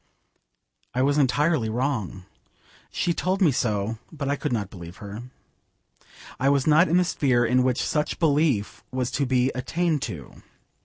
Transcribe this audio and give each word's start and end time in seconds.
I 0.95 1.03
was 1.03 1.19
entirely 1.19 1.69
wrong. 1.69 2.25
She 2.91 3.13
told 3.13 3.39
me 3.39 3.51
so, 3.51 3.99
but 4.11 4.29
I 4.29 4.35
could 4.35 4.51
not 4.51 4.71
believe 4.71 4.97
her. 4.97 5.21
I 6.39 6.49
was 6.49 6.65
not 6.65 6.87
in 6.87 6.97
the 6.97 7.05
sphere 7.05 7.45
in 7.45 7.61
which 7.61 7.83
such 7.85 8.17
belief 8.17 8.83
was 8.89 9.11
to 9.11 9.27
be 9.27 9.51
attained 9.53 10.01
to. 10.09 10.41